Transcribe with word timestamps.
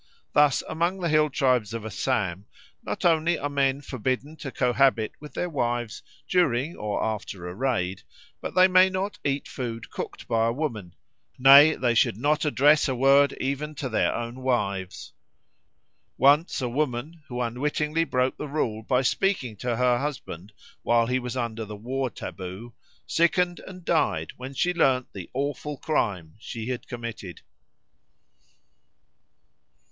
Thus 0.33 0.63
among 0.67 0.99
the 1.01 1.09
hill 1.09 1.29
tribes 1.29 1.75
of 1.75 1.85
Assam, 1.85 2.47
not 2.81 3.05
only 3.05 3.37
are 3.37 3.51
men 3.51 3.81
forbidden 3.81 4.35
to 4.37 4.51
cohabit 4.51 5.11
with 5.19 5.35
their 5.35 5.47
wives 5.47 6.01
during 6.27 6.75
or 6.75 7.03
after 7.03 7.47
a 7.47 7.53
raid, 7.53 8.01
but 8.41 8.55
they 8.55 8.67
may 8.67 8.89
not 8.89 9.19
eat 9.23 9.47
food 9.47 9.91
cooked 9.91 10.27
by 10.27 10.47
a 10.47 10.51
woman; 10.51 10.95
nay, 11.37 11.75
they 11.75 11.93
should 11.93 12.17
not 12.17 12.45
address 12.45 12.87
a 12.87 12.95
word 12.95 13.33
even 13.39 13.75
to 13.75 13.89
their 13.89 14.11
own 14.15 14.41
wives. 14.41 15.13
Once 16.17 16.63
a 16.63 16.67
woman, 16.67 17.21
who 17.27 17.39
unwittingly 17.39 18.03
broke 18.03 18.37
the 18.37 18.47
rule 18.47 18.81
by 18.81 19.03
speaking 19.03 19.55
to 19.57 19.75
her 19.75 19.99
husband 19.99 20.51
while 20.81 21.05
he 21.05 21.19
was 21.19 21.37
under 21.37 21.63
the 21.63 21.75
war 21.75 22.09
taboo, 22.09 22.73
sickened 23.05 23.59
and 23.67 23.85
died 23.85 24.33
when 24.35 24.55
she 24.55 24.73
learned 24.73 25.05
the 25.13 25.29
awful 25.35 25.77
crime 25.77 26.33
she 26.39 26.69
had 26.69 26.87
committed. 26.87 27.41